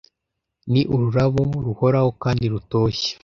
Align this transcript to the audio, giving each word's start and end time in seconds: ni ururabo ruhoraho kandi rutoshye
ni 0.71 0.81
ururabo 0.93 1.41
ruhoraho 1.65 2.09
kandi 2.23 2.45
rutoshye 2.53 3.09